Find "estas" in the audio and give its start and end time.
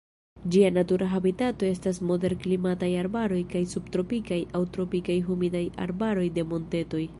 1.73-1.99